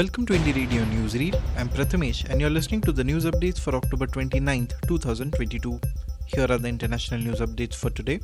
Welcome 0.00 0.24
to 0.28 0.32
Indie 0.32 0.54
Radio 0.56 0.82
Newsreel. 0.84 1.34
I'm 1.58 1.68
Prathamesh 1.68 2.24
and 2.30 2.40
you're 2.40 2.48
listening 2.48 2.80
to 2.82 2.90
the 2.90 3.04
news 3.04 3.26
updates 3.26 3.58
for 3.60 3.74
October 3.74 4.06
29th, 4.06 4.72
2022. 4.88 5.78
Here 6.24 6.46
are 6.48 6.56
the 6.56 6.68
international 6.68 7.20
news 7.20 7.40
updates 7.40 7.74
for 7.74 7.90
today. 7.90 8.18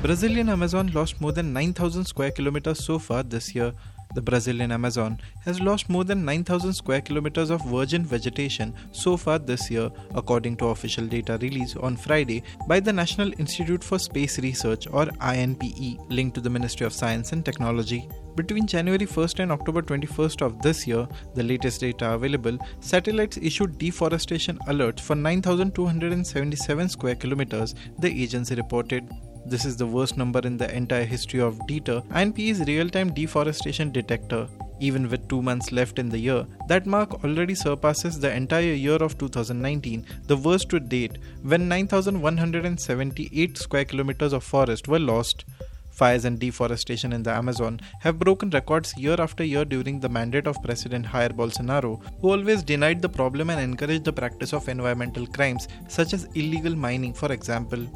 Brazilian 0.00 0.48
Amazon 0.48 0.90
lost 0.94 1.20
more 1.20 1.32
than 1.32 1.52
9,000 1.52 2.06
square 2.06 2.30
kilometers 2.30 2.82
so 2.82 2.98
far 2.98 3.22
this 3.22 3.54
year, 3.54 3.74
the 4.16 4.22
Brazilian 4.22 4.72
Amazon 4.72 5.20
has 5.44 5.60
lost 5.60 5.90
more 5.90 6.02
than 6.02 6.24
9,000 6.24 6.72
square 6.72 7.02
kilometers 7.02 7.50
of 7.50 7.64
virgin 7.66 8.04
vegetation 8.04 8.74
so 8.90 9.16
far 9.16 9.38
this 9.38 9.70
year, 9.70 9.90
according 10.14 10.56
to 10.56 10.68
official 10.68 11.06
data 11.06 11.38
released 11.42 11.76
on 11.76 11.96
Friday 11.96 12.42
by 12.66 12.80
the 12.80 12.92
National 12.92 13.30
Institute 13.38 13.84
for 13.84 13.98
Space 13.98 14.38
Research 14.38 14.86
or 14.90 15.04
INPE, 15.20 15.98
linked 16.08 16.34
to 16.34 16.40
the 16.40 16.48
Ministry 16.48 16.86
of 16.86 16.94
Science 16.94 17.32
and 17.32 17.44
Technology. 17.44 18.08
Between 18.36 18.66
January 18.66 19.06
1st 19.06 19.40
and 19.40 19.52
October 19.52 19.82
21st 19.82 20.42
of 20.42 20.62
this 20.62 20.86
year, 20.86 21.06
the 21.34 21.42
latest 21.42 21.80
data 21.82 22.12
available, 22.12 22.58
satellites 22.80 23.36
issued 23.36 23.78
deforestation 23.78 24.58
alerts 24.66 25.00
for 25.00 25.14
9,277 25.14 26.88
square 26.88 27.14
kilometers, 27.14 27.74
the 27.98 28.08
agency 28.08 28.54
reported. 28.54 29.08
This 29.48 29.64
is 29.64 29.76
the 29.76 29.86
worst 29.86 30.16
number 30.16 30.40
in 30.40 30.56
the 30.56 30.74
entire 30.76 31.04
history 31.04 31.38
of 31.40 31.64
DETER, 31.68 32.02
INPE's 32.10 32.66
real-time 32.66 33.14
deforestation 33.14 33.92
detector. 33.92 34.48
Even 34.80 35.08
with 35.08 35.28
two 35.28 35.40
months 35.40 35.70
left 35.70 36.00
in 36.00 36.08
the 36.08 36.18
year, 36.18 36.44
that 36.66 36.84
mark 36.84 37.22
already 37.22 37.54
surpasses 37.54 38.18
the 38.18 38.34
entire 38.34 38.72
year 38.72 38.96
of 38.96 39.16
2019, 39.18 40.04
the 40.26 40.36
worst 40.36 40.68
to 40.70 40.80
date, 40.80 41.18
when 41.44 41.68
9,178 41.68 43.56
square 43.56 43.84
kilometers 43.84 44.32
of 44.32 44.42
forest 44.42 44.88
were 44.88 44.98
lost. 44.98 45.44
Fires 45.90 46.24
and 46.24 46.40
deforestation 46.40 47.12
in 47.12 47.22
the 47.22 47.30
Amazon 47.30 47.80
have 48.00 48.18
broken 48.18 48.50
records 48.50 48.98
year 48.98 49.14
after 49.20 49.44
year 49.44 49.64
during 49.64 50.00
the 50.00 50.08
mandate 50.08 50.48
of 50.48 50.60
President 50.64 51.06
Jair 51.06 51.30
Bolsonaro, 51.30 52.02
who 52.20 52.32
always 52.32 52.64
denied 52.64 53.00
the 53.00 53.08
problem 53.08 53.50
and 53.50 53.60
encouraged 53.60 54.04
the 54.04 54.12
practice 54.12 54.52
of 54.52 54.68
environmental 54.68 55.24
crimes 55.24 55.68
such 55.86 56.12
as 56.14 56.24
illegal 56.34 56.74
mining, 56.74 57.14
for 57.14 57.30
example. 57.30 57.86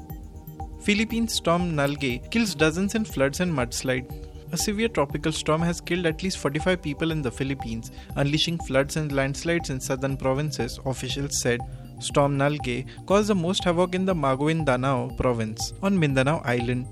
Philippine 0.82 1.28
storm 1.28 1.76
Nalgae 1.76 2.30
kills 2.30 2.54
dozens 2.54 2.94
in 2.94 3.04
floods 3.04 3.40
and 3.40 3.52
mudslide. 3.52 4.10
A 4.52 4.56
severe 4.56 4.88
tropical 4.88 5.30
storm 5.30 5.60
has 5.60 5.78
killed 5.78 6.06
at 6.06 6.22
least 6.22 6.38
45 6.38 6.80
people 6.80 7.10
in 7.10 7.20
the 7.20 7.30
Philippines, 7.30 7.90
unleashing 8.16 8.58
floods 8.60 8.96
and 8.96 9.12
landslides 9.12 9.68
in 9.68 9.78
southern 9.78 10.16
provinces, 10.16 10.80
officials 10.86 11.38
said. 11.38 11.60
Storm 11.98 12.38
Nalgae 12.38 12.86
caused 13.04 13.28
the 13.28 13.34
most 13.34 13.62
havoc 13.62 13.94
in 13.94 14.06
the 14.06 14.14
Maguindanao 14.14 15.18
province 15.18 15.74
on 15.82 15.98
Mindanao 15.98 16.40
Island. 16.46 16.86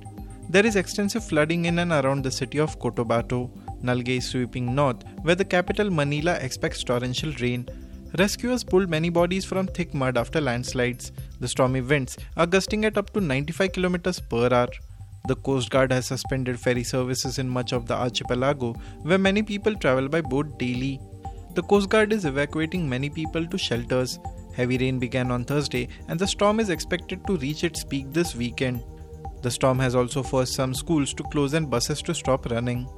There 0.51 0.67
is 0.67 0.77
extensive 0.77 1.25
flooding 1.25 1.65
in 1.65 1.79
and 1.79 1.93
around 1.93 2.25
the 2.25 2.31
city 2.31 2.59
of 2.59 2.79
Cotabato. 2.79 3.51
Nalgae 3.83 4.19
is 4.19 4.29
sweeping 4.29 4.75
north, 4.75 5.03
where 5.23 5.35
the 5.35 5.47
capital 5.47 5.91
Manila 5.91 6.35
expects 6.35 6.85
torrential 6.85 7.33
rain. 7.41 7.67
Rescuers 8.19 8.65
pulled 8.65 8.91
many 8.91 9.09
bodies 9.09 9.47
from 9.47 9.67
thick 9.67 9.95
mud 9.95 10.19
after 10.19 10.43
landslides. 10.43 11.11
The 11.41 11.49
stormy 11.49 11.81
winds 11.81 12.19
are 12.37 12.47
gusting 12.47 12.85
at 12.85 12.99
up 12.99 13.11
to 13.11 13.21
95 13.21 13.73
km 13.73 14.29
per 14.29 14.55
hour. 14.55 14.69
The 15.29 15.37
Coast 15.37 15.71
Guard 15.71 15.93
has 15.93 16.07
suspended 16.07 16.59
ferry 16.59 16.83
services 16.83 17.39
in 17.39 17.49
much 17.49 17.73
of 17.73 17.87
the 17.87 17.95
archipelago, 17.95 18.73
where 19.03 19.19
many 19.19 19.43
people 19.43 19.75
travel 19.75 20.09
by 20.09 20.21
boat 20.21 20.59
daily. 20.59 21.01
The 21.55 21.63
Coast 21.63 21.91
Guard 21.91 22.13
is 22.13 22.25
evacuating 22.25 22.89
many 22.89 23.11
people 23.11 23.47
to 23.47 23.59
shelters. 23.59 24.19
Heavy 24.55 24.79
rain 24.79 24.99
began 24.99 25.31
on 25.31 25.45
Thursday, 25.45 25.89
and 26.09 26.19
the 26.19 26.27
storm 26.27 26.59
is 26.59 26.71
expected 26.71 27.25
to 27.27 27.37
reach 27.37 27.63
its 27.63 27.85
peak 27.85 28.13
this 28.13 28.35
weekend. 28.35 28.83
The 29.43 29.51
storm 29.51 29.79
has 29.79 29.95
also 29.95 30.23
forced 30.23 30.55
some 30.55 30.75
schools 30.75 31.15
to 31.15 31.23
close 31.25 31.55
and 31.55 31.71
buses 31.71 32.03
to 32.03 32.15
stop 32.15 32.51
running. 32.51 32.89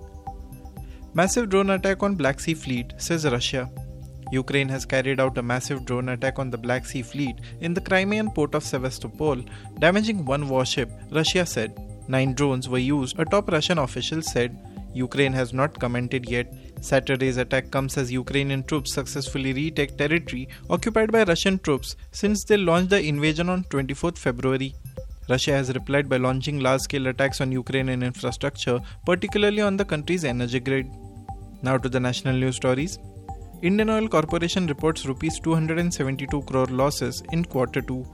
Massive 1.13 1.51
drone 1.51 1.71
attack 1.71 2.03
on 2.03 2.15
Black 2.15 2.41
Sea 2.41 2.55
Fleet, 2.55 2.95
says 2.97 3.27
Russia. 3.27 3.71
Ukraine 4.31 4.69
has 4.69 4.85
carried 4.85 5.21
out 5.21 5.39
a 5.39 5.43
massive 5.43 5.85
drone 5.85 6.09
attack 6.11 6.39
on 6.39 6.51
the 6.51 6.59
Black 6.59 6.87
Sea 6.87 7.03
Fleet 7.03 7.37
in 7.61 7.75
the 7.75 7.81
Crimean 7.81 8.31
port 8.31 8.55
of 8.55 8.65
Sevastopol, 8.65 9.43
damaging 9.79 10.25
one 10.25 10.49
warship, 10.49 10.91
Russia 11.11 11.45
said. 11.45 11.77
Nine 12.09 12.35
drones 12.35 12.69
were 12.69 12.79
used, 12.79 13.19
a 13.19 13.25
top 13.25 13.51
Russian 13.51 13.79
official 13.79 14.23
said. 14.23 14.57
Ukraine 14.95 15.33
has 15.33 15.53
not 15.53 15.79
commented 15.79 16.29
yet. 16.29 16.53
Saturday's 16.81 17.37
attack 17.37 17.71
comes 17.71 17.97
as 17.97 18.11
Ukrainian 18.11 18.63
troops 18.65 18.95
successfully 18.95 19.53
retake 19.53 19.97
territory 19.97 20.49
occupied 20.69 21.13
by 21.13 21.25
Russian 21.25 21.59
troops 21.59 21.95
since 22.11 22.45
they 22.45 22.57
launched 22.57 22.91
the 22.91 23.01
invasion 23.01 23.49
on 23.49 23.65
24 23.65 24.13
February. 24.13 24.75
Russia 25.29 25.53
has 25.53 25.73
replied 25.75 26.09
by 26.09 26.17
launching 26.17 26.59
large 26.59 26.81
scale 26.81 27.07
attacks 27.07 27.41
on 27.41 27.53
Ukrainian 27.53 28.03
infrastructure, 28.03 28.81
particularly 29.07 29.63
on 29.63 29.77
the 29.77 29.85
country's 29.85 30.25
energy 30.25 30.59
grid. 30.59 30.91
Now 31.63 31.79
to 31.79 31.89
the 31.89 32.01
national 32.01 32.35
news 32.35 32.57
stories. 32.57 32.99
Indian 33.63 33.91
Oil 33.91 34.09
Corporation 34.09 34.67
reports 34.67 35.05
rupees 35.05 35.39
272 35.39 36.41
crore 36.45 36.65
losses 36.69 37.23
in 37.31 37.45
quarter 37.45 37.83
2. 37.83 38.07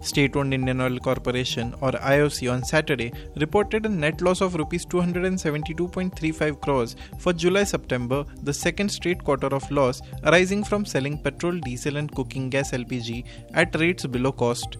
State-owned 0.00 0.54
Indian 0.54 0.80
Oil 0.80 1.00
Corporation 1.00 1.74
or 1.80 1.90
IOC 1.90 2.52
on 2.52 2.62
Saturday 2.62 3.12
reported 3.34 3.86
a 3.86 3.88
net 3.88 4.20
loss 4.20 4.40
of 4.40 4.54
rupees 4.54 4.86
272.35 4.86 6.60
crores 6.60 6.94
for 7.18 7.32
July-September, 7.32 8.24
the 8.44 8.54
second 8.54 8.88
straight 8.88 9.24
quarter 9.24 9.48
of 9.48 9.68
loss 9.72 10.00
arising 10.22 10.62
from 10.62 10.84
selling 10.84 11.18
petrol, 11.18 11.58
diesel 11.58 11.96
and 11.96 12.14
cooking 12.14 12.48
gas 12.48 12.70
LPG 12.70 13.24
at 13.54 13.74
rates 13.74 14.06
below 14.06 14.30
cost 14.30 14.76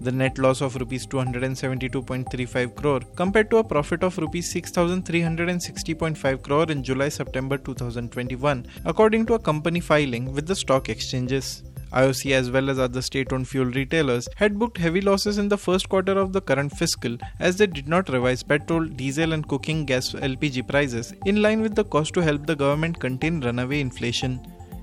the 0.00 0.12
net 0.12 0.38
loss 0.38 0.60
of 0.60 0.76
rupees 0.76 1.06
272.35 1.06 2.74
crore 2.74 3.00
compared 3.16 3.50
to 3.50 3.58
a 3.58 3.64
profit 3.64 4.02
of 4.02 4.16
rupees 4.18 4.52
6360.5 4.54 6.42
crore 6.42 6.70
in 6.70 6.82
July 6.82 7.08
September 7.08 7.58
2021 7.58 8.66
according 8.84 9.26
to 9.26 9.34
a 9.34 9.38
company 9.38 9.80
filing 9.80 10.32
with 10.32 10.46
the 10.46 10.54
stock 10.54 10.88
exchanges 10.88 11.62
IOC 11.92 12.32
as 12.32 12.50
well 12.50 12.68
as 12.68 12.78
other 12.78 13.00
state-owned 13.00 13.48
fuel 13.48 13.66
retailers 13.66 14.28
had 14.36 14.58
booked 14.58 14.76
heavy 14.76 15.00
losses 15.00 15.38
in 15.38 15.48
the 15.48 15.56
first 15.56 15.88
quarter 15.88 16.18
of 16.18 16.32
the 16.34 16.40
current 16.40 16.70
fiscal 16.76 17.16
as 17.40 17.56
they 17.56 17.66
did 17.66 17.88
not 17.88 18.10
revise 18.10 18.42
petrol, 18.42 18.84
diesel 18.84 19.32
and 19.32 19.48
cooking 19.48 19.86
gas 19.86 20.12
LPG 20.12 20.68
prices 20.68 21.14
in 21.24 21.40
line 21.40 21.62
with 21.62 21.74
the 21.74 21.84
cost 21.84 22.12
to 22.14 22.20
help 22.20 22.46
the 22.46 22.56
government 22.56 23.00
contain 23.00 23.40
runaway 23.40 23.80
inflation. 23.80 24.38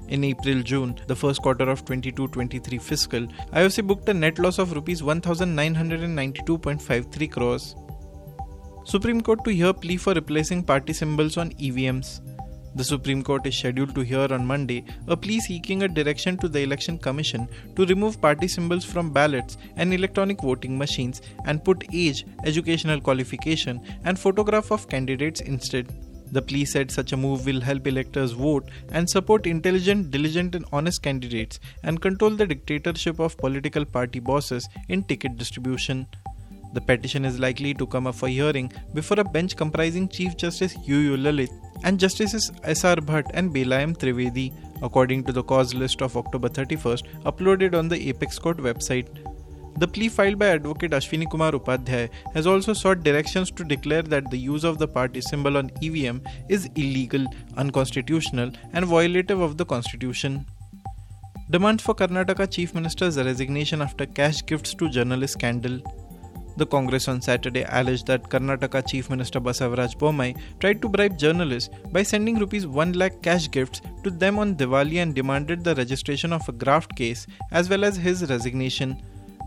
In 0.07 0.23
April 0.23 0.61
June, 0.61 0.95
the 1.07 1.15
first 1.15 1.41
quarter 1.41 1.67
of 1.67 1.83
22 1.83 2.27
23 2.27 2.77
fiscal, 2.77 3.25
IOC 3.53 3.87
booked 3.87 4.07
a 4.09 4.13
net 4.13 4.37
loss 4.37 4.59
of 4.59 4.71
Rs 4.71 5.01
1992.53 5.01 7.31
crores. 7.31 7.75
Supreme 8.83 9.21
Court 9.21 9.43
to 9.45 9.51
hear 9.51 9.73
plea 9.73 9.97
for 9.97 10.13
replacing 10.13 10.61
party 10.63 10.93
symbols 10.93 11.37
on 11.37 11.49
EVMs. 11.53 12.21
The 12.75 12.83
Supreme 12.83 13.23
Court 13.23 13.47
is 13.47 13.57
scheduled 13.57 13.95
to 13.95 14.01
hear 14.01 14.31
on 14.31 14.45
Monday 14.45 14.85
a 15.07 15.17
plea 15.17 15.39
seeking 15.39 15.81
a 15.81 15.87
direction 15.87 16.37
to 16.37 16.47
the 16.47 16.59
Election 16.59 16.99
Commission 16.99 17.49
to 17.75 17.87
remove 17.87 18.21
party 18.21 18.47
symbols 18.47 18.85
from 18.85 19.11
ballots 19.11 19.57
and 19.77 19.91
electronic 19.91 20.39
voting 20.41 20.77
machines 20.77 21.23
and 21.45 21.63
put 21.63 21.83
age, 21.93 22.27
educational 22.43 23.01
qualification, 23.01 23.81
and 24.03 24.19
photograph 24.19 24.71
of 24.71 24.87
candidates 24.87 25.41
instead. 25.41 25.91
The 26.31 26.41
plea 26.41 26.65
said 26.65 26.91
such 26.91 27.13
a 27.13 27.17
move 27.17 27.45
will 27.45 27.61
help 27.61 27.87
electors 27.87 28.31
vote 28.31 28.69
and 28.91 29.09
support 29.09 29.47
intelligent, 29.47 30.11
diligent, 30.11 30.55
and 30.55 30.65
honest 30.73 31.01
candidates 31.01 31.59
and 31.83 32.01
control 32.01 32.31
the 32.31 32.47
dictatorship 32.47 33.19
of 33.19 33.37
political 33.37 33.85
party 33.85 34.19
bosses 34.19 34.67
in 34.89 35.03
ticket 35.03 35.37
distribution. 35.37 36.07
The 36.73 36.81
petition 36.81 37.23
is 37.23 37.39
likely 37.39 37.73
to 37.75 37.87
come 37.87 38.05
up 38.05 38.15
for 38.15 38.27
hearing 38.27 38.71
before 38.93 39.19
a 39.19 39.23
bench 39.23 39.55
comprising 39.55 40.09
Chief 40.09 40.35
Justice 40.35 40.75
U. 40.85 40.97
U. 40.97 41.15
Lalit 41.15 41.49
and 41.83 41.97
Justices 41.97 42.51
S.R. 42.63 42.97
Bhatt 42.97 43.31
and 43.33 43.53
Bela 43.53 43.79
M. 43.79 43.95
Trivedi, 43.95 44.51
according 44.81 45.23
to 45.23 45.31
the 45.31 45.43
cause 45.43 45.73
list 45.73 46.01
of 46.01 46.17
October 46.17 46.49
31st 46.49 47.23
uploaded 47.23 47.75
on 47.75 47.87
the 47.87 48.09
Apex 48.09 48.37
Court 48.39 48.57
website. 48.57 49.07
The 49.77 49.87
plea 49.87 50.07
filed 50.07 50.39
by 50.39 50.47
Advocate 50.47 50.91
Ashwini 50.91 51.29
Kumar 51.29 51.51
Upadhyay 51.51 52.09
has 52.33 52.47
also 52.47 52.71
sought 52.71 53.03
directions 53.03 53.51
to 53.51 53.65
declare 53.65 54.03
that 54.03 54.31
the 54.31 54.37
use 54.37 54.63
of 54.63 54.77
the 54.77 54.87
party 54.87 55.19
symbol 55.19 55.57
on 55.57 55.69
EVM 55.83 56.19
is 56.47 56.69
illegal, 56.75 57.25
unconstitutional, 57.57 58.51
and 58.71 58.85
violative 58.85 59.41
of 59.41 59.57
the 59.57 59.65
constitution. 59.65 60.45
Demands 61.49 61.83
for 61.83 61.93
Karnataka 61.93 62.49
Chief 62.49 62.73
Minister's 62.73 63.17
resignation 63.17 63.81
after 63.81 64.05
cash 64.05 64.45
gifts 64.45 64.73
to 64.75 64.89
journalist 64.89 65.33
scandal. 65.33 65.81
The 66.55 66.65
Congress 66.65 67.09
on 67.09 67.21
Saturday 67.21 67.65
alleged 67.67 68.07
that 68.07 68.29
Karnataka 68.29 68.87
Chief 68.87 69.09
Minister 69.09 69.41
Basavaraj 69.41 69.97
Bommai 69.97 70.39
tried 70.61 70.81
to 70.83 70.87
bribe 70.87 71.17
journalists 71.17 71.69
by 71.91 72.01
sending 72.01 72.39
rupees 72.39 72.65
1 72.65 72.93
lakh 72.93 73.21
cash 73.21 73.51
gifts 73.51 73.81
to 74.05 74.09
them 74.09 74.39
on 74.39 74.55
Diwali 74.55 75.01
and 75.01 75.13
demanded 75.13 75.65
the 75.65 75.75
registration 75.75 76.31
of 76.31 76.47
a 76.47 76.53
graft 76.53 76.95
case 76.95 77.27
as 77.51 77.69
well 77.69 77.83
as 77.83 77.97
his 77.97 78.29
resignation. 78.29 78.95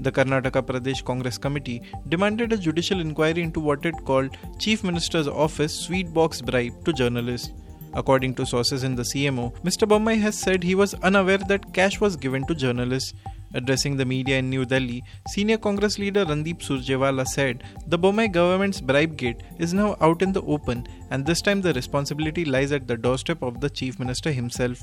The 0.01 0.13
Karnataka 0.13 0.63
Pradesh 0.63 1.05
Congress 1.05 1.39
Committee 1.39 1.83
demanded 2.09 2.53
a 2.53 2.57
judicial 2.57 3.01
inquiry 3.01 3.43
into 3.43 3.59
what 3.59 3.85
it 3.85 3.97
called 4.05 4.37
Chief 4.59 4.85
Minister's 4.85 5.27
Office 5.27 5.75
sweet 5.75 6.15
box 6.15 6.41
bribe 6.41 6.85
to 6.85 6.93
journalists. 6.93 7.53
According 7.95 8.35
to 8.35 8.47
sources 8.47 8.85
in 8.85 8.95
the 8.95 9.03
CMO, 9.03 9.53
Mr. 9.63 9.89
Bommai 9.89 10.21
has 10.21 10.39
said 10.39 10.63
he 10.63 10.77
was 10.77 10.95
unaware 10.95 11.39
that 11.39 11.73
cash 11.75 12.01
was 12.01 12.17
given 12.17 12.47
to 12.47 12.55
journalists. 12.55 13.13
Addressing 13.55 13.97
the 13.97 14.05
media 14.05 14.39
in 14.39 14.51
New 14.51 14.67
Delhi, 14.67 15.03
senior 15.31 15.57
Congress 15.57 15.99
leader 15.99 16.25
Randeep 16.27 16.59
Surjewala 16.59 17.27
said 17.27 17.65
the 17.87 17.99
Bommai 17.99 18.31
government's 18.31 18.81
bribe 18.81 19.17
gate 19.17 19.43
is 19.59 19.73
now 19.73 19.97
out 20.01 20.21
in 20.21 20.33
the 20.33 20.43
open 20.43 20.87
and 21.11 21.25
this 21.25 21.41
time 21.41 21.63
the 21.63 21.73
responsibility 21.73 22.45
lies 22.45 22.73
at 22.73 22.87
the 22.87 22.97
doorstep 22.97 23.43
of 23.43 23.61
the 23.61 23.71
Chief 23.71 23.99
Minister 23.99 24.31
himself. 24.31 24.83